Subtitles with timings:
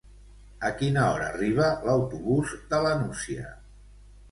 [0.69, 3.55] A quina hora arriba l'autobús de la Nucia?